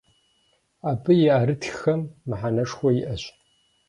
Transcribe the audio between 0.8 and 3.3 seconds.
Абы и ӏэрытххэм мыхьэнэшхуэ иӏэщ.